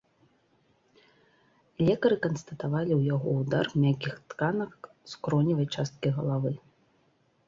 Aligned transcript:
Лекары 1.89 2.15
канстатавалі 2.23 2.91
у 2.95 3.01
яго 3.15 3.29
удар 3.41 3.69
мяккіх 3.83 4.15
тканак 4.35 4.89
скроневай 5.13 5.67
часткі 5.77 6.07
галавы. 6.17 6.51